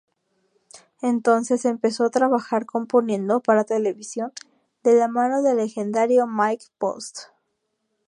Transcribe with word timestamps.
Entonces 1.03 1.63
empezó 1.63 2.05
a 2.05 2.09
trabajar 2.09 2.65
componiendo 2.65 3.39
para 3.39 3.65
televisión 3.65 4.31
de 4.81 4.95
la 4.95 5.07
mano 5.07 5.43
del 5.43 5.57
legendario 5.57 6.25
Mike 6.25 6.65
Post. 6.79 7.19